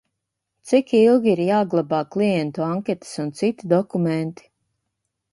Cik 0.69 0.93
ilgi 0.99 1.29
ir 1.33 1.41
jāglabā 1.49 1.99
klientu 2.15 2.63
anketas 2.67 3.11
un 3.25 3.29
citi 3.41 3.69
dokumenti? 3.75 4.49